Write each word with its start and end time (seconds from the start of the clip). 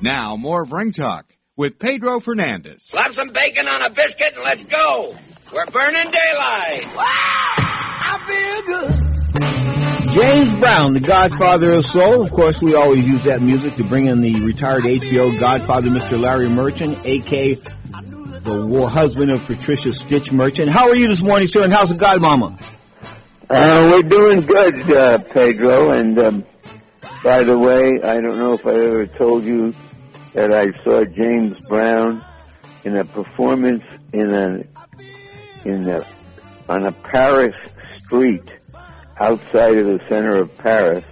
Now, 0.00 0.36
more 0.36 0.62
of 0.62 0.72
Ring 0.72 0.92
Talk 0.92 1.34
with 1.56 1.80
Pedro 1.80 2.20
Fernandez. 2.20 2.84
Slap 2.84 3.14
some 3.14 3.30
bacon 3.30 3.66
on 3.66 3.82
a 3.82 3.90
biscuit 3.90 4.32
and 4.34 4.44
let's 4.44 4.62
go. 4.64 5.16
We're 5.52 5.66
burning 5.66 6.10
daylight. 6.10 6.86
Wow! 6.94 7.54
I 7.60 8.22
feel 8.26 8.62
good. 8.78 10.12
James 10.12 10.54
Brown, 10.54 10.94
the 10.94 11.00
Godfather 11.00 11.72
of 11.72 11.84
Soul. 11.84 12.22
Of 12.22 12.30
course, 12.30 12.62
we 12.62 12.76
always 12.76 13.06
use 13.08 13.24
that 13.24 13.42
music 13.42 13.74
to 13.76 13.84
bring 13.84 14.06
in 14.06 14.20
the 14.20 14.40
retired 14.42 14.84
HBO 14.84 15.38
Godfather, 15.40 15.90
Mr. 15.90 16.18
Larry 16.18 16.48
Merchant, 16.48 16.98
aka 17.04 17.54
the 17.54 18.66
war 18.66 18.88
husband 18.88 19.32
of 19.32 19.44
Patricia 19.44 19.92
Stitch 19.92 20.30
Merchant. 20.30 20.70
How 20.70 20.88
are 20.88 20.96
you 20.96 21.08
this 21.08 21.20
morning, 21.20 21.48
sir? 21.48 21.64
And 21.64 21.72
how's 21.72 21.90
the 21.90 21.96
Godmama? 21.96 22.60
Uh, 23.50 23.90
we're 23.92 24.08
doing 24.08 24.42
good, 24.42 24.92
uh, 24.92 25.18
Pedro. 25.18 25.90
And 25.90 26.18
um, 26.18 26.46
by 27.24 27.42
the 27.42 27.58
way, 27.58 28.00
I 28.02 28.20
don't 28.20 28.38
know 28.38 28.54
if 28.54 28.64
I 28.64 28.74
ever 28.74 29.06
told 29.06 29.44
you 29.44 29.74
that 30.38 30.52
I 30.52 30.66
saw 30.84 31.04
James 31.04 31.58
Brown 31.68 32.24
in 32.84 32.96
a 32.96 33.04
performance 33.04 33.82
in 34.12 34.32
a 34.32 34.62
in 35.64 35.88
a 35.88 36.06
on 36.68 36.84
a 36.84 36.92
Paris 36.92 37.56
street 38.04 38.56
outside 39.18 39.76
of 39.78 39.86
the 39.86 40.00
center 40.08 40.36
of 40.36 40.56
Paris, 40.58 41.02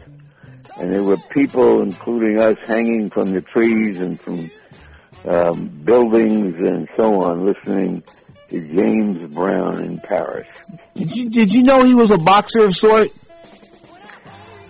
and 0.77 0.93
there 0.93 1.03
were 1.03 1.17
people, 1.17 1.83
including 1.83 2.39
us, 2.39 2.57
hanging 2.67 3.11
from 3.11 3.33
the 3.33 3.41
trees 3.41 3.99
and 3.99 4.21
from 4.21 4.49
um, 5.25 5.67
buildings 5.83 6.55
and 6.65 6.89
so 6.97 7.21
on, 7.21 7.47
listening 7.47 8.05
to 8.51 8.61
James 8.77 9.35
Brown 9.35 9.83
in 9.83 9.99
Paris. 9.99 10.47
Did 10.95 11.17
you, 11.17 11.31
did 11.31 11.53
you 11.53 11.65
know 11.65 11.83
he 11.83 11.95
was 11.95 12.13
a 12.13 12.19
boxer 12.19 12.67
of 12.67 12.77
sort? 12.77 13.09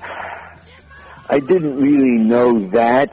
I 1.29 1.41
didn't 1.41 1.77
really 1.77 2.25
know 2.25 2.71
that. 2.71 3.13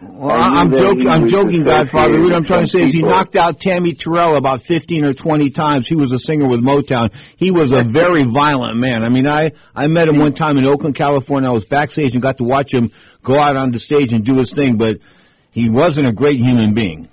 Well, 0.00 0.30
I'm 0.30 0.70
joking. 0.70 1.08
I'm 1.08 1.26
joking, 1.26 1.64
Godfather. 1.64 2.20
What 2.20 2.32
I'm 2.32 2.44
trying 2.44 2.64
to 2.64 2.70
say 2.70 2.82
is 2.82 2.92
he 2.92 3.02
knocked 3.02 3.34
out 3.34 3.58
Tammi 3.58 3.94
Terrell 3.94 4.36
about 4.36 4.62
15 4.62 5.04
or 5.04 5.12
20 5.12 5.50
times. 5.50 5.88
He 5.88 5.96
was 5.96 6.12
a 6.12 6.20
singer 6.20 6.46
with 6.46 6.60
Motown. 6.60 7.12
He 7.36 7.50
was 7.50 7.72
a 7.72 7.82
very 7.82 8.22
violent 8.22 8.78
man. 8.78 9.02
I 9.02 9.08
mean, 9.08 9.26
I 9.26 9.52
I 9.74 9.88
met 9.88 10.08
him 10.08 10.18
one 10.18 10.34
time 10.34 10.56
in 10.56 10.64
Oakland, 10.64 10.94
California. 10.94 11.48
I 11.48 11.52
was 11.52 11.64
backstage 11.64 12.12
and 12.12 12.22
got 12.22 12.38
to 12.38 12.44
watch 12.44 12.72
him 12.72 12.92
go 13.24 13.38
out 13.38 13.56
on 13.56 13.72
the 13.72 13.80
stage 13.80 14.12
and 14.12 14.24
do 14.24 14.36
his 14.36 14.52
thing, 14.52 14.76
but 14.76 14.98
he 15.50 15.68
wasn't 15.68 16.06
a 16.06 16.12
great 16.12 16.38
human 16.38 16.74
being. 16.74 17.08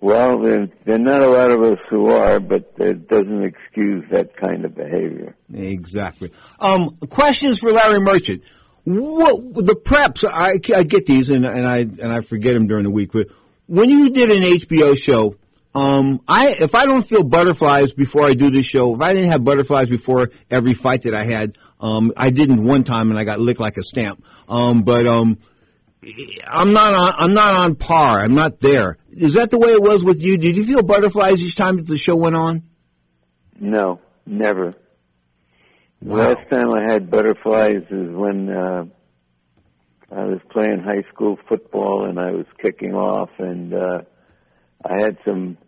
Well, 0.00 0.40
there, 0.40 0.68
there 0.84 0.94
are 0.94 0.98
not 0.98 1.22
a 1.22 1.28
lot 1.28 1.50
of 1.50 1.62
us 1.62 1.78
who 1.90 2.10
are, 2.10 2.38
but 2.38 2.72
it 2.78 3.08
doesn't 3.08 3.42
excuse 3.42 4.04
that 4.12 4.36
kind 4.36 4.64
of 4.64 4.76
behavior. 4.76 5.34
Exactly. 5.52 6.30
Um, 6.60 6.96
questions 7.08 7.58
for 7.58 7.72
Larry 7.72 8.00
Merchant. 8.00 8.42
What 8.88 9.66
the 9.66 9.74
preps? 9.74 10.24
I, 10.26 10.58
I 10.74 10.82
get 10.82 11.04
these, 11.04 11.28
and, 11.28 11.44
and 11.44 11.68
I 11.68 11.80
and 11.80 12.10
I 12.10 12.22
forget 12.22 12.54
them 12.54 12.68
during 12.68 12.84
the 12.84 12.90
week. 12.90 13.12
But 13.12 13.26
when 13.66 13.90
you 13.90 14.08
did 14.08 14.30
an 14.30 14.42
HBO 14.42 14.96
show, 14.96 15.36
um, 15.74 16.22
I 16.26 16.56
if 16.58 16.74
I 16.74 16.86
don't 16.86 17.02
feel 17.02 17.22
butterflies 17.22 17.92
before 17.92 18.24
I 18.24 18.32
do 18.32 18.50
this 18.50 18.64
show, 18.64 18.94
if 18.94 19.02
I 19.02 19.12
didn't 19.12 19.30
have 19.30 19.44
butterflies 19.44 19.90
before 19.90 20.30
every 20.50 20.72
fight 20.72 21.02
that 21.02 21.14
I 21.14 21.24
had, 21.24 21.58
um, 21.78 22.14
I 22.16 22.30
didn't 22.30 22.64
one 22.64 22.82
time, 22.82 23.10
and 23.10 23.20
I 23.20 23.24
got 23.24 23.40
licked 23.40 23.60
like 23.60 23.76
a 23.76 23.82
stamp. 23.82 24.24
Um, 24.48 24.84
but 24.84 25.06
um, 25.06 25.36
I'm 26.50 26.72
not 26.72 26.94
on. 26.94 27.14
I'm 27.18 27.34
not 27.34 27.52
on 27.52 27.74
par. 27.74 28.20
I'm 28.20 28.34
not 28.34 28.60
there. 28.60 28.96
Is 29.12 29.34
that 29.34 29.50
the 29.50 29.58
way 29.58 29.68
it 29.68 29.82
was 29.82 30.02
with 30.02 30.22
you? 30.22 30.38
Did 30.38 30.56
you 30.56 30.64
feel 30.64 30.82
butterflies 30.82 31.44
each 31.44 31.56
time 31.56 31.84
the 31.84 31.98
show 31.98 32.16
went 32.16 32.36
on? 32.36 32.62
No, 33.60 34.00
never. 34.24 34.76
Wow. 36.00 36.16
Last 36.16 36.48
time 36.50 36.70
I 36.70 36.90
had 36.90 37.10
butterflies 37.10 37.82
is 37.90 38.10
when 38.10 38.48
uh, 38.48 38.84
I 40.12 40.24
was 40.24 40.40
playing 40.50 40.80
high 40.80 41.02
school 41.12 41.38
football 41.48 42.06
and 42.08 42.18
I 42.18 42.30
was 42.30 42.46
kicking 42.62 42.94
off, 42.94 43.30
and 43.38 43.74
uh, 43.74 44.02
I 44.84 45.00
had 45.00 45.18
some, 45.24 45.58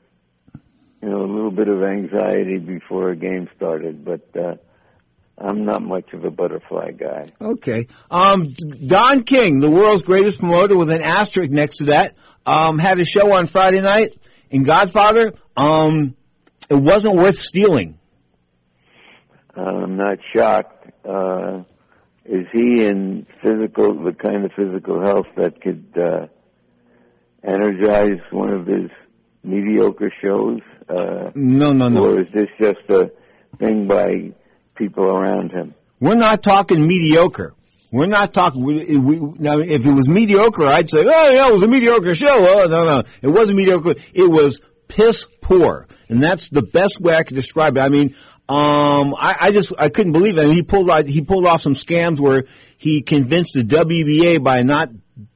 you 1.02 1.08
know, 1.08 1.22
a 1.22 1.30
little 1.30 1.50
bit 1.50 1.68
of 1.68 1.82
anxiety 1.82 2.58
before 2.58 3.10
a 3.10 3.16
game 3.16 3.48
started, 3.56 4.04
but. 4.04 4.28
Uh, 4.36 4.54
I'm 5.42 5.64
not 5.64 5.80
much 5.80 6.12
of 6.12 6.24
a 6.24 6.30
butterfly 6.30 6.90
guy. 6.90 7.32
Okay. 7.40 7.86
Um, 8.10 8.54
Don 8.86 9.22
King, 9.22 9.60
the 9.60 9.70
world's 9.70 10.02
greatest 10.02 10.38
promoter 10.38 10.76
with 10.76 10.90
an 10.90 11.00
asterisk 11.00 11.50
next 11.50 11.78
to 11.78 11.84
that, 11.84 12.14
um, 12.44 12.78
had 12.78 13.00
a 13.00 13.06
show 13.06 13.32
on 13.32 13.46
Friday 13.46 13.80
night 13.80 14.19
in 14.50 14.64
Godfather. 14.64 15.32
Um, 15.56 16.14
it 16.69 16.74
wasn't 16.74 17.16
worth 17.16 17.38
stealing. 17.38 17.98
Not 20.00 20.19
shocked. 20.34 20.91
Uh, 21.06 21.62
is 22.25 22.47
he 22.55 22.87
in 22.87 23.27
physical, 23.43 24.03
the 24.03 24.12
kind 24.15 24.47
of 24.47 24.53
physical 24.56 25.05
health 25.05 25.27
that 25.37 25.61
could 25.61 25.84
uh, 25.94 26.27
energize 27.44 28.21
one 28.31 28.49
of 28.50 28.66
his 28.66 28.91
mediocre 29.44 30.11
shows? 30.22 30.61
Uh, 30.88 31.31
No, 31.34 31.72
no, 31.72 31.91
no. 31.91 32.06
Or 32.06 32.21
is 32.21 32.28
this 32.33 32.49
just 32.59 32.78
a 32.88 33.11
thing 33.59 33.88
by 33.88 34.33
people 34.75 35.05
around 35.05 35.50
him? 35.50 35.75
We're 36.00 36.15
not 36.15 36.43
talking 36.43 36.87
mediocre. 36.87 37.53
We're 37.93 38.06
not 38.06 38.32
talking. 38.32 38.65
We, 38.65 38.97
we, 38.97 39.21
now, 39.38 39.59
if 39.59 39.84
it 39.84 39.93
was 39.93 40.09
mediocre, 40.09 40.65
I'd 40.65 40.88
say, 40.88 41.05
"Oh, 41.05 41.31
yeah, 41.31 41.49
it 41.49 41.53
was 41.53 41.62
a 41.62 41.69
mediocre 41.69 42.15
show." 42.15 42.37
Oh, 42.49 42.67
no, 42.69 42.84
no, 42.87 43.03
it 43.21 43.28
wasn't 43.28 43.59
mediocre. 43.59 43.97
It 44.15 44.31
was 44.31 44.61
piss 44.88 45.27
poor, 45.43 45.88
and 46.09 46.22
that's 46.22 46.49
the 46.50 46.62
best 46.62 47.00
way 47.00 47.17
I 47.17 47.25
could 47.25 47.34
describe 47.34 47.77
it. 47.77 47.81
I 47.81 47.88
mean, 47.88 48.15
um, 48.50 49.15
I, 49.16 49.37
I 49.41 49.53
just 49.53 49.72
I 49.78 49.88
couldn't 49.91 50.12
believe 50.12 50.37
it. 50.37 50.43
I 50.43 50.47
mean, 50.47 50.55
he 50.56 50.62
pulled 50.62 50.91
out, 50.91 51.06
he 51.06 51.21
pulled 51.21 51.47
off 51.47 51.62
some 51.62 51.75
scams 51.75 52.19
where 52.19 52.47
he 52.78 53.00
convinced 53.00 53.55
the 53.55 53.62
WBA 53.62 54.43
by 54.43 54.62
not 54.62 54.91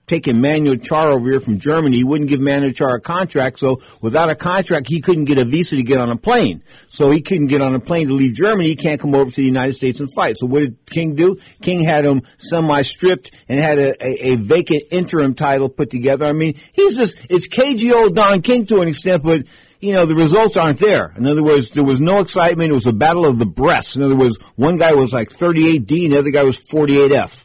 taking 0.06 0.40
Manuel 0.40 0.76
Charr 0.76 1.06
over 1.06 1.30
here 1.30 1.40
from 1.40 1.58
Germany, 1.58 1.96
he 1.96 2.04
wouldn't 2.04 2.28
give 2.28 2.40
Manuel 2.40 2.72
Charr 2.72 2.96
a 2.96 3.00
contract. 3.00 3.58
So 3.58 3.80
without 4.00 4.28
a 4.28 4.34
contract, 4.34 4.88
he 4.88 5.00
couldn't 5.00 5.24
get 5.24 5.38
a 5.38 5.44
visa 5.44 5.76
to 5.76 5.82
get 5.82 5.98
on 5.98 6.10
a 6.10 6.16
plane. 6.16 6.62
So 6.88 7.10
he 7.10 7.22
couldn't 7.22 7.46
get 7.46 7.62
on 7.62 7.74
a 7.74 7.80
plane 7.80 8.08
to 8.08 8.14
leave 8.14 8.34
Germany. 8.34 8.68
He 8.68 8.76
can't 8.76 9.00
come 9.00 9.14
over 9.14 9.30
to 9.30 9.36
the 9.36 9.44
United 9.44 9.74
States 9.74 10.00
and 10.00 10.12
fight. 10.12 10.36
So 10.36 10.46
what 10.46 10.60
did 10.60 10.86
King 10.86 11.14
do? 11.14 11.38
King 11.62 11.82
had 11.82 12.04
him 12.04 12.22
semi-stripped 12.36 13.30
and 13.48 13.58
had 13.58 13.78
a, 13.78 14.06
a, 14.06 14.32
a 14.32 14.36
vacant 14.36 14.84
interim 14.90 15.34
title 15.34 15.68
put 15.68 15.90
together. 15.90 16.26
I 16.26 16.32
mean, 16.32 16.56
he's 16.72 16.96
just, 16.96 17.16
it's 17.30 17.48
KGO 17.48 18.12
Don 18.12 18.42
King 18.42 18.66
to 18.66 18.80
an 18.82 18.88
extent, 18.88 19.22
but 19.22 19.44
you 19.84 19.92
know, 19.92 20.06
the 20.06 20.14
results 20.14 20.56
aren't 20.56 20.78
there. 20.78 21.12
In 21.16 21.26
other 21.26 21.42
words, 21.42 21.70
there 21.70 21.84
was 21.84 22.00
no 22.00 22.20
excitement. 22.20 22.70
It 22.70 22.74
was 22.74 22.86
a 22.86 22.92
battle 22.92 23.26
of 23.26 23.38
the 23.38 23.44
breasts. 23.44 23.96
In 23.96 24.02
other 24.02 24.16
words, 24.16 24.38
one 24.56 24.78
guy 24.78 24.94
was 24.94 25.12
like 25.12 25.28
38D 25.28 26.04
and 26.04 26.14
the 26.14 26.18
other 26.18 26.30
guy 26.30 26.42
was 26.42 26.58
48F. 26.58 27.44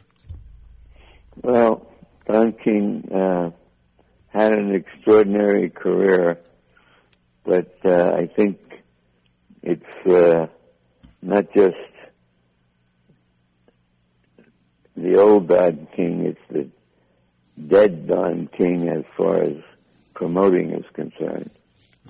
Well, 1.42 1.86
Don 2.26 2.52
King 2.52 3.08
uh, 3.12 3.50
had 4.28 4.52
an 4.54 4.74
extraordinary 4.74 5.68
career, 5.68 6.40
but 7.44 7.76
uh, 7.84 8.12
I 8.14 8.26
think 8.26 8.58
it's 9.62 10.06
uh, 10.06 10.46
not 11.20 11.52
just 11.54 11.76
the 14.96 15.18
old 15.18 15.48
Don 15.48 15.88
King; 15.96 16.26
it's 16.26 16.40
the 16.50 16.68
dead 17.66 18.06
Don 18.06 18.48
King 18.56 18.88
as 18.88 19.04
far 19.16 19.42
as 19.42 19.56
promoting 20.14 20.72
is 20.72 20.84
concerned. 20.92 21.50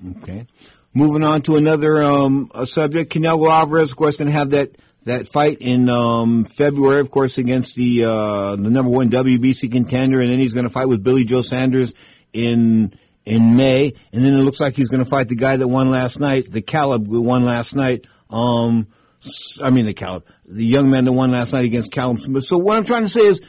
Okay. 0.09 0.47
Moving 0.93 1.23
on 1.23 1.41
to 1.43 1.55
another 1.55 2.01
um, 2.01 2.51
subject, 2.65 3.13
Canelo 3.13 3.49
Alvarez, 3.49 3.91
of 3.91 3.97
course, 3.97 4.17
going 4.17 4.27
to 4.27 4.33
have 4.33 4.49
that 4.49 4.75
that 5.03 5.27
fight 5.27 5.57
in 5.61 5.89
um, 5.89 6.45
February, 6.45 6.99
of 6.99 7.09
course, 7.09 7.37
against 7.37 7.75
the 7.75 8.03
uh, 8.03 8.55
the 8.55 8.69
number 8.69 8.91
one 8.91 9.09
WBC 9.09 9.71
contender, 9.71 10.19
and 10.19 10.29
then 10.29 10.39
he's 10.39 10.53
going 10.53 10.65
to 10.65 10.69
fight 10.69 10.87
with 10.87 11.03
Billy 11.03 11.23
Joe 11.23 11.41
Saunders 11.41 11.93
in 12.33 12.93
in 13.25 13.55
May, 13.55 13.93
and 14.11 14.25
then 14.25 14.33
it 14.33 14.39
looks 14.39 14.59
like 14.59 14.75
he's 14.75 14.89
going 14.89 15.03
to 15.03 15.09
fight 15.09 15.27
the 15.27 15.35
guy 15.35 15.55
that 15.55 15.67
won 15.67 15.91
last 15.91 16.19
night, 16.19 16.51
the 16.51 16.61
Caleb 16.61 17.07
who 17.07 17.21
won 17.21 17.45
last 17.45 17.75
night. 17.75 18.05
Um, 18.29 18.87
I 19.61 19.69
mean 19.69 19.85
the 19.85 19.93
Caleb, 19.93 20.25
the 20.45 20.65
young 20.65 20.89
man 20.89 21.05
that 21.05 21.13
won 21.13 21.31
last 21.31 21.53
night 21.53 21.65
against 21.65 21.93
Smith. 21.93 22.43
So 22.43 22.57
what 22.57 22.77
I'm 22.77 22.85
trying 22.85 23.03
to 23.03 23.09
say 23.09 23.21
is. 23.21 23.41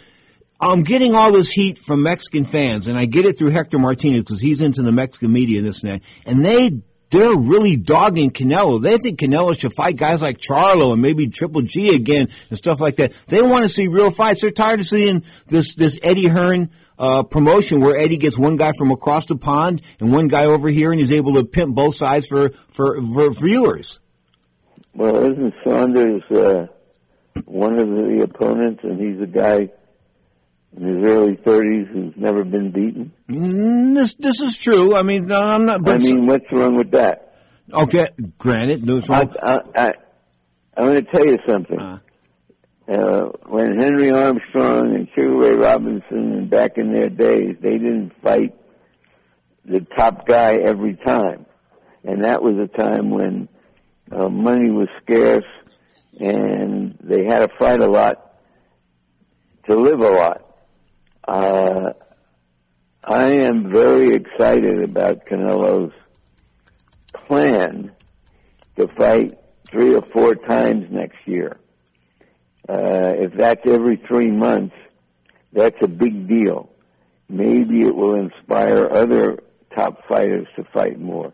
I'm 0.63 0.85
getting 0.85 1.17
all 1.17 1.33
this 1.33 1.51
heat 1.51 1.77
from 1.77 2.05
Mexican 2.05 2.45
fans, 2.45 2.87
and 2.87 2.97
I 2.97 3.07
get 3.07 3.27
it 3.27 3.37
through 3.37 3.51
Hector 3.51 3.81
Martinez 3.81 4.23
because 4.23 4.41
he's 4.41 4.63
into 4.63 4.83
the 4.83 4.93
Mexican 4.93 5.33
media 5.33 5.59
and 5.59 5.67
this 5.67 5.83
and 5.83 5.91
that. 5.93 6.03
And 6.25 6.45
they 6.45 6.83
they're 7.11 7.35
really 7.37 7.77
dogging 7.77 8.31
Canelo. 8.31 8.81
They 8.81 8.97
think 8.97 9.19
Canelo 9.19 9.59
should 9.59 9.75
fight 9.75 9.97
guys 9.97 10.23
like 10.23 10.39
Charlo 10.39 10.93
and 10.93 11.03
maybe 11.03 11.27
Triple 11.27 11.63
G 11.63 11.97
again 11.97 12.29
and 12.49 12.57
stuff 12.57 12.81
like 12.81 12.97
that. 12.97 13.13
They 13.27 13.43
want 13.43 13.65
to 13.65 13.69
see 13.69 13.89
real 13.89 14.13
fights. 14.13 14.43
They're 14.43 14.53
tired 14.53 14.79
of 14.79 14.87
seeing 14.87 15.25
this 15.49 15.75
this 15.75 15.99
Eddie 16.01 16.29
Hearn 16.29 16.71
uh, 16.97 17.25
promotion 17.25 17.81
where 17.81 17.97
Eddie 17.97 18.17
gets 18.17 18.39
one 18.39 18.55
guy 18.55 18.71
from 18.79 18.93
across 18.93 19.27
the 19.27 19.37
pond 19.37 19.83
and 19.99 20.13
one 20.13 20.29
guy 20.29 20.45
over 20.45 20.69
here, 20.69 20.93
and 20.93 21.01
he's 21.01 21.11
able 21.11 21.35
to 21.35 21.45
pimp 21.45 21.75
both 21.75 21.97
sides 21.97 22.29
for 22.29 22.51
for, 22.71 23.03
for 23.03 23.31
viewers. 23.31 23.99
Well, 24.95 25.25
isn't 25.25 25.55
Saunders 25.65 26.23
uh, 26.31 26.67
one 27.47 27.81
of 27.81 27.89
the 27.89 28.21
opponents, 28.23 28.85
and 28.85 29.01
he's 29.01 29.21
a 29.21 29.27
guy 29.27 29.71
in 30.77 30.83
his 30.85 31.07
early 31.07 31.37
30s 31.37 31.89
who's 31.93 32.15
never 32.17 32.45
been 32.45 32.71
beaten? 32.73 33.13
Mm, 33.29 33.95
This 33.95 34.15
this 34.15 34.41
is 34.41 34.59
true. 34.59 34.95
I 34.97 35.03
mean, 35.03 35.27
no, 35.27 35.41
I'm 35.43 35.65
not. 35.67 35.83
But 35.85 35.97
I 35.97 35.99
mean, 35.99 36.27
what's 36.27 36.47
wrong 36.53 36.75
with 36.77 36.91
that? 36.93 37.35
okay, 37.73 38.09
granted, 38.39 38.85
no, 38.85 39.01
I. 39.09 39.29
I, 39.43 39.59
I, 39.77 39.93
I'm 40.77 40.85
going 40.85 41.05
to 41.05 41.11
tell 41.13 41.25
you 41.27 41.39
something. 41.47 41.79
Uh. 41.79 41.99
uh, 42.89 43.25
when 43.47 43.79
Henry 43.79 44.11
Armstrong 44.11 44.95
and 44.95 45.09
Sugar 45.15 45.37
Ray 45.39 45.55
Robinson 45.55 46.33
and 46.33 46.51
back 46.51 46.79
in 46.79 46.93
their 46.95 47.09
days, 47.11 47.57
they 47.61 47.73
didn't 47.73 48.13
fight 48.23 48.55
the 49.65 49.81
top 49.97 50.27
guy 50.27 50.55
every 50.55 50.97
time. 50.97 51.45
And 52.05 52.25
that 52.25 52.43
was 52.43 52.55
a 52.57 52.67
time 52.77 53.11
when 53.11 53.49
uh, 54.11 54.29
money 54.29 54.71
was 54.71 54.89
scarce 55.03 55.45
and 56.19 56.99
they 57.03 57.25
had 57.25 57.41
to 57.41 57.49
fight 57.59 57.81
a 57.81 57.87
lot 57.87 58.35
to 59.69 59.77
live 59.77 60.01
a 60.01 60.11
lot. 60.11 60.42
Uh, 61.27 61.93
I 63.05 63.31
am 63.31 63.73
very 63.73 64.15
excited 64.15 64.83
about 64.83 65.27
Canelo's 65.27 65.93
plan 67.27 67.93
to 68.77 68.89
fight 68.89 69.39
three 69.71 69.95
or 69.95 70.03
four 70.13 70.35
times 70.35 70.87
next 70.91 71.19
year. 71.27 71.59
Uh, 72.69 73.13
if 73.17 73.35
that's 73.35 73.63
every 73.67 73.97
three 74.09 74.31
months, 74.31 74.75
that's 75.53 75.77
a 75.83 75.89
big 75.89 76.29
deal. 76.29 76.71
Maybe 77.29 77.83
it 77.83 77.95
will 77.95 78.15
inspire 78.15 78.89
other 78.91 79.39
top 79.75 80.07
fighters 80.09 80.47
to 80.57 80.65
fight 80.65 80.99
more. 81.01 81.33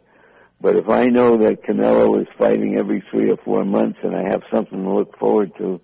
But 0.60 0.76
if 0.76 0.88
I 0.88 1.08
know 1.08 1.36
that 1.38 1.62
Canelo 1.62 2.20
is 2.20 2.28
fighting 2.36 2.76
every 2.76 3.02
three 3.10 3.30
or 3.30 3.36
four 3.38 3.64
months 3.64 3.98
and 4.02 4.14
I 4.16 4.28
have 4.28 4.42
something 4.52 4.82
to 4.82 4.90
look 4.90 5.18
forward 5.18 5.52
to, 5.58 5.80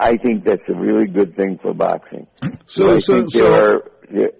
I 0.00 0.16
think 0.16 0.44
that's 0.44 0.62
a 0.68 0.74
really 0.74 1.06
good 1.06 1.36
thing 1.36 1.58
for 1.62 1.74
boxing. 1.74 2.26
So, 2.66 2.94
I 2.94 2.98
so, 3.00 3.14
think 3.14 3.32
so, 3.32 3.38
there 3.38 3.52
are, 3.52 3.90
there, 4.10 4.30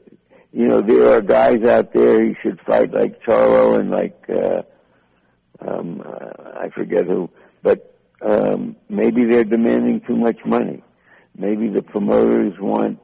you 0.53 0.69
know, 0.69 0.81
there 0.83 1.13
are 1.13 1.21
guys 1.21 1.65
out 1.65 1.93
there 1.93 2.25
who 2.25 2.35
should 2.41 2.61
fight 2.61 2.93
like 2.93 3.21
Charlo 3.23 3.79
and 3.79 3.91
like, 3.91 4.25
uh, 4.29 4.63
um, 5.61 6.01
uh, 6.05 6.61
I 6.61 6.69
forget 6.71 7.07
who, 7.07 7.29
but 7.63 7.99
um, 8.23 8.77
maybe 8.89 9.25
they're 9.25 9.45
demanding 9.45 10.01
too 10.07 10.17
much 10.17 10.39
money. 10.47 10.83
Maybe 11.37 11.69
the 11.69 11.83
promoters 11.83 12.55
want 12.61 13.01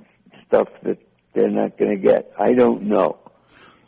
stuff 0.46 0.68
that 0.84 0.98
they're 1.34 1.50
not 1.50 1.76
going 1.76 1.90
to 1.90 1.96
get. 1.96 2.32
I 2.38 2.52
don't 2.52 2.84
know. 2.84 3.18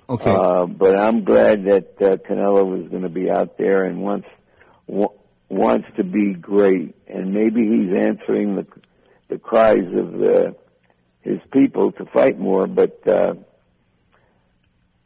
okay. 0.08 0.30
Uh, 0.30 0.66
but 0.66 0.98
I'm 0.98 1.24
glad 1.24 1.64
that 1.66 1.94
uh, 2.00 2.16
Canelo 2.28 2.66
was 2.66 2.88
going 2.90 3.02
to 3.02 3.08
be 3.08 3.30
out 3.30 3.58
there 3.58 3.84
and 3.84 4.02
wa- 4.02 5.12
wants 5.48 5.88
to 5.96 6.04
be 6.04 6.34
great, 6.34 6.94
and 7.06 7.32
maybe 7.32 7.62
he's 7.62 8.06
answering 8.06 8.56
the 8.56 8.66
the 9.28 9.38
cries 9.38 9.86
of 9.94 10.12
the, 10.12 10.56
his 11.20 11.38
people 11.52 11.92
to 11.92 12.06
fight 12.06 12.38
more. 12.38 12.66
But 12.66 13.06
uh, 13.06 13.34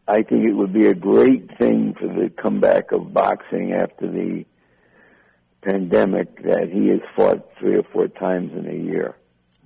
I 0.06 0.22
think 0.22 0.44
it 0.44 0.52
would 0.52 0.72
be 0.72 0.86
a 0.86 0.94
great 0.94 1.58
thing 1.58 1.94
for 1.98 2.06
the 2.06 2.30
comeback 2.30 2.92
of 2.92 3.12
boxing 3.12 3.72
after 3.72 4.10
the 4.10 4.44
pandemic 5.62 6.42
that 6.44 6.68
he 6.72 6.88
has 6.88 7.00
fought 7.16 7.48
three 7.58 7.76
or 7.76 7.84
four 7.92 8.08
times 8.08 8.52
in 8.52 8.68
a 8.68 8.74
year. 8.74 9.16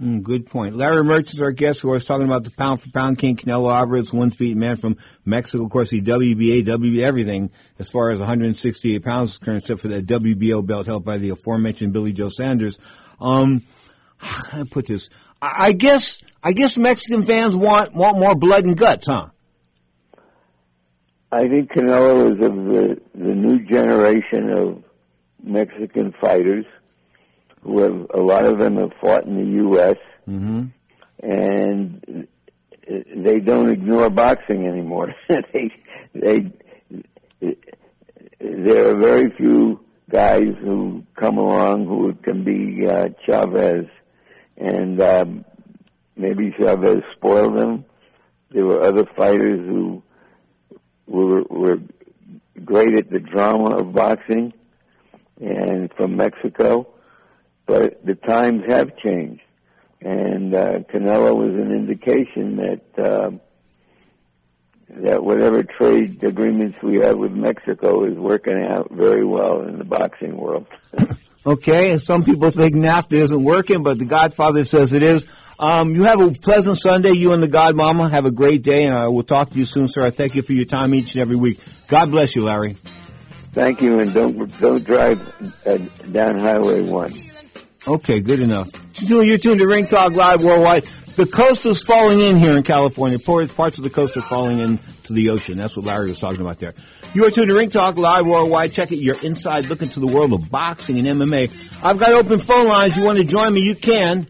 Mm, 0.00 0.22
good 0.22 0.46
point. 0.46 0.76
Larry 0.76 1.02
Mertz 1.02 1.32
is 1.32 1.40
our 1.40 1.52
guest 1.52 1.80
who 1.80 1.88
was 1.88 2.04
talking 2.04 2.26
about 2.26 2.44
the 2.44 2.50
pound 2.50 2.82
for 2.82 2.90
pound 2.90 3.18
king, 3.18 3.34
Canelo 3.34 3.72
Alvarez, 3.72 4.12
one 4.12 4.30
speed 4.30 4.54
man 4.56 4.76
from 4.76 4.98
Mexico. 5.24 5.64
Of 5.64 5.70
course, 5.70 5.88
the 5.88 6.02
WBA, 6.02 6.66
WBA, 6.66 7.02
everything 7.02 7.50
as 7.78 7.88
far 7.88 8.10
as 8.10 8.18
168 8.18 9.02
pounds 9.02 9.30
is 9.30 9.38
concerned, 9.38 9.58
except 9.62 9.80
for 9.80 9.88
that 9.88 10.04
WBO 10.04 10.66
belt 10.66 10.86
held 10.86 11.04
by 11.04 11.16
the 11.16 11.30
aforementioned 11.30 11.94
Billy 11.94 12.12
Joe 12.12 12.28
Saunders. 12.28 12.78
Um, 13.20 13.62
how 14.18 14.42
can 14.42 14.60
I 14.60 14.64
put 14.64 14.86
this? 14.86 15.08
I, 15.40 15.68
I 15.68 15.72
guess, 15.72 16.20
I 16.42 16.52
guess 16.52 16.76
Mexican 16.76 17.24
fans 17.24 17.56
want, 17.56 17.94
want 17.94 18.18
more 18.18 18.34
blood 18.34 18.64
and 18.64 18.76
guts, 18.76 19.06
huh? 19.06 19.28
I 21.32 21.48
think 21.48 21.70
Canelo 21.70 22.32
is 22.32 22.44
of 22.44 22.54
the, 22.54 23.00
the 23.14 23.34
new 23.34 23.60
generation 23.64 24.50
of 24.50 24.84
Mexican 25.42 26.12
fighters 26.20 26.66
have, 27.80 28.06
a 28.14 28.20
lot 28.20 28.44
of 28.44 28.58
them 28.58 28.76
have 28.76 28.92
fought 29.00 29.24
in 29.24 29.36
the 29.36 29.56
U.S. 29.62 29.96
Mm-hmm. 30.28 30.66
and 31.22 32.28
they 32.86 33.40
don't 33.40 33.70
ignore 33.70 34.10
boxing 34.10 34.66
anymore. 34.66 35.14
they, 35.28 35.72
they, 36.14 36.52
there 38.40 38.90
are 38.90 38.98
very 38.98 39.30
few 39.36 39.80
guys 40.10 40.48
who 40.60 41.04
come 41.16 41.38
along 41.38 41.86
who 41.86 42.14
can 42.14 42.44
be 42.44 42.86
uh, 42.86 43.08
Chavez, 43.24 43.86
and 44.56 45.00
um, 45.00 45.44
maybe 46.16 46.54
Chavez 46.58 47.02
spoiled 47.16 47.58
them. 47.58 47.84
There 48.50 48.64
were 48.64 48.82
other 48.82 49.04
fighters 49.16 49.60
who 49.68 50.02
were 51.06 51.42
were 51.42 51.78
great 52.64 52.96
at 52.96 53.10
the 53.10 53.18
drama 53.18 53.76
of 53.76 53.92
boxing, 53.92 54.52
and 55.40 55.92
from 55.94 56.16
Mexico, 56.16 56.86
but 57.66 58.04
the 58.04 58.14
times 58.14 58.62
have 58.68 58.96
changed, 58.98 59.42
and 60.00 60.54
uh, 60.54 60.78
Canelo 60.92 61.36
was 61.36 61.54
an 61.54 61.72
indication 61.72 62.56
that. 62.56 63.10
Um, 63.10 63.40
that 64.88 65.22
whatever 65.22 65.64
trade 65.64 66.22
agreements 66.22 66.78
we 66.80 67.00
have 67.00 67.18
with 67.18 67.32
Mexico 67.32 68.04
is 68.04 68.16
working 68.16 68.64
out 68.70 68.88
very 68.92 69.26
well 69.26 69.62
in 69.62 69.78
the 69.78 69.84
boxing 69.84 70.36
world. 70.36 70.64
Okay, 71.46 71.92
and 71.92 72.02
some 72.02 72.24
people 72.24 72.50
think 72.50 72.74
NAFTA 72.74 73.12
isn't 73.12 73.44
working, 73.44 73.84
but 73.84 74.00
the 74.00 74.04
Godfather 74.04 74.64
says 74.64 74.92
it 74.92 75.04
is. 75.04 75.26
Um, 75.60 75.94
you 75.94 76.02
have 76.02 76.20
a 76.20 76.32
pleasant 76.32 76.76
Sunday. 76.76 77.12
You 77.12 77.32
and 77.32 77.40
the 77.42 77.48
Godmama 77.48 78.10
have 78.10 78.26
a 78.26 78.32
great 78.32 78.64
day, 78.64 78.84
and 78.84 78.94
I 78.96 79.06
will 79.06 79.22
talk 79.22 79.50
to 79.50 79.56
you 79.56 79.64
soon, 79.64 79.86
sir. 79.86 80.04
I 80.04 80.10
thank 80.10 80.34
you 80.34 80.42
for 80.42 80.52
your 80.52 80.64
time 80.64 80.92
each 80.92 81.14
and 81.14 81.22
every 81.22 81.36
week. 81.36 81.60
God 81.86 82.10
bless 82.10 82.34
you, 82.34 82.42
Larry. 82.42 82.76
Thank 83.52 83.80
you, 83.80 84.00
and 84.00 84.12
don't 84.12 84.60
don't 84.60 84.82
drive 84.82 85.20
uh, 85.64 85.78
down 86.10 86.40
Highway 86.40 86.82
One. 86.82 87.14
Okay, 87.86 88.20
good 88.20 88.40
enough. 88.40 88.68
You're 89.00 89.38
tuned 89.38 89.60
to 89.60 89.66
Ring 89.66 89.86
Talk 89.86 90.12
Live 90.12 90.42
Worldwide. 90.42 90.84
The 91.14 91.24
coast 91.24 91.64
is 91.66 91.82
falling 91.82 92.18
in 92.20 92.36
here 92.36 92.56
in 92.56 92.62
California. 92.62 93.18
Parts 93.18 93.78
of 93.78 93.84
the 93.84 93.90
coast 93.90 94.16
are 94.16 94.22
falling 94.22 94.58
into 94.58 95.12
the 95.12 95.30
ocean. 95.30 95.56
That's 95.56 95.76
what 95.76 95.86
Larry 95.86 96.08
was 96.08 96.18
talking 96.18 96.40
about 96.40 96.58
there. 96.58 96.74
You 97.14 97.24
are 97.26 97.30
tuned 97.30 97.48
to 97.48 97.54
Ring 97.54 97.70
Talk 97.70 97.96
Live 97.96 98.26
Worldwide. 98.26 98.72
Check 98.72 98.90
it. 98.90 98.96
You're 98.96 99.22
inside 99.22 99.66
looking 99.66 99.86
into 99.86 100.00
the 100.00 100.08
world 100.08 100.32
of 100.32 100.50
boxing 100.50 100.98
and 100.98 101.06
MMA. 101.06 101.50
I've 101.82 101.98
got 101.98 102.12
open 102.12 102.40
phone 102.40 102.66
lines. 102.66 102.96
You 102.96 103.04
want 103.04 103.18
to 103.18 103.24
join 103.24 103.54
me? 103.54 103.60
You 103.60 103.76
can. 103.76 104.26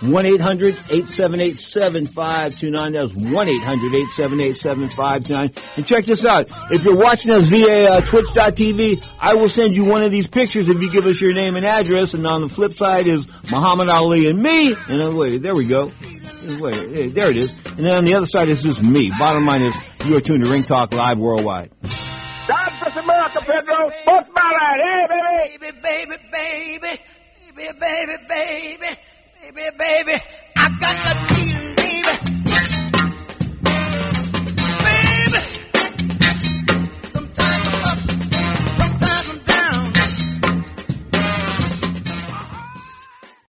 1-800-878-7529. 0.00 2.92
That's 2.92 3.12
1-800-878-7529. 3.12 5.56
And 5.76 5.86
check 5.86 6.06
this 6.06 6.24
out. 6.24 6.48
If 6.70 6.84
you're 6.84 6.96
watching 6.96 7.30
us 7.30 7.46
via 7.48 7.92
uh, 7.92 8.00
twitch.tv, 8.00 9.04
I 9.18 9.34
will 9.34 9.48
send 9.48 9.76
you 9.76 9.84
one 9.84 10.02
of 10.02 10.10
these 10.10 10.26
pictures 10.26 10.68
if 10.68 10.80
you 10.80 10.90
give 10.90 11.06
us 11.06 11.20
your 11.20 11.34
name 11.34 11.56
and 11.56 11.66
address. 11.66 12.14
And 12.14 12.26
on 12.26 12.40
the 12.42 12.48
flip 12.48 12.72
side 12.72 13.06
is 13.06 13.26
Muhammad 13.50 13.88
Ali 13.88 14.26
and 14.28 14.42
me. 14.42 14.74
And 14.88 15.02
uh, 15.02 15.10
wait, 15.14 15.42
there 15.42 15.54
we 15.54 15.66
go. 15.66 15.92
Wait, 16.58 17.14
there 17.14 17.30
it 17.30 17.36
is. 17.36 17.54
And 17.76 17.84
then 17.84 17.98
on 17.98 18.04
the 18.04 18.14
other 18.14 18.26
side 18.26 18.48
is 18.48 18.62
just 18.62 18.82
me. 18.82 19.10
Bottom 19.18 19.44
line 19.44 19.62
is 19.62 19.76
you 20.06 20.16
are 20.16 20.20
tuned 20.20 20.42
to 20.44 20.50
Ring 20.50 20.64
Talk 20.64 20.94
Live 20.94 21.18
Worldwide. 21.18 21.70
God 22.48 22.72
bless 22.80 22.96
America, 22.96 23.40
Pedro. 23.42 23.90
Post 24.06 24.34
Ballard. 24.34 24.80
Hey, 24.82 25.58
baby. 25.60 25.72
baby, 25.82 25.84
baby, 25.92 26.16
baby, 26.32 26.98
baby, 27.54 27.78
baby, 27.78 28.16
baby, 28.28 28.86
Baby, 29.42 29.70
baby, 29.78 30.22
I 30.54 30.68
got 30.78 31.30
the. 31.34 31.39